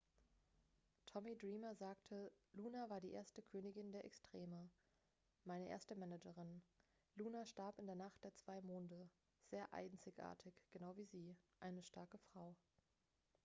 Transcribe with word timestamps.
"tommy 1.05 1.35
dreamer 1.37 1.75
sagte: 1.75 2.31
"luna 2.55 2.87
war 2.89 2.99
die 2.99 3.11
erste 3.13 3.43
königin 3.43 3.91
der 3.91 4.03
extreme. 4.03 4.71
meine 5.45 5.69
erste 5.69 5.93
managerin. 5.95 6.63
luna 7.17 7.45
starb 7.45 7.77
in 7.77 7.85
der 7.85 7.93
nacht 7.95 8.23
der 8.23 8.33
zwei 8.33 8.61
monde. 8.61 9.11
sehr 9.51 9.71
einzigartig 9.71 10.55
genau 10.71 10.97
wie 10.97 11.05
sie. 11.05 11.37
eine 11.59 11.83
starke 11.83 12.17
frau."" 12.31 12.55